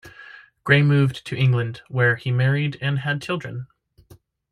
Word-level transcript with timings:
Grey 0.63 0.81
moved 0.81 1.27
to 1.27 1.35
England, 1.35 1.83
where 1.87 2.15
he 2.15 2.31
married 2.31 2.75
and 2.81 2.97
had 2.97 3.21
children. 3.21 3.67